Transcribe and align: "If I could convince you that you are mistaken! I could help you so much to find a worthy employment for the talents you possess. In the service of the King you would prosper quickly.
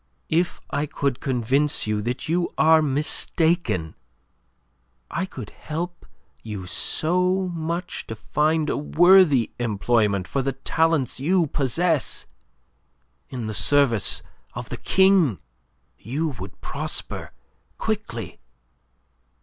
"If 0.29 0.59
I 0.71 0.87
could 0.87 1.19
convince 1.19 1.85
you 1.85 2.01
that 2.01 2.27
you 2.27 2.49
are 2.57 2.81
mistaken! 2.81 3.93
I 5.11 5.27
could 5.27 5.51
help 5.51 6.07
you 6.41 6.65
so 6.65 7.49
much 7.53 8.07
to 8.07 8.15
find 8.15 8.67
a 8.67 8.77
worthy 8.77 9.51
employment 9.59 10.27
for 10.27 10.41
the 10.41 10.53
talents 10.53 11.19
you 11.19 11.45
possess. 11.45 12.25
In 13.29 13.45
the 13.45 13.53
service 13.53 14.23
of 14.55 14.69
the 14.69 14.77
King 14.77 15.37
you 15.99 16.29
would 16.29 16.61
prosper 16.61 17.31
quickly. 17.77 18.39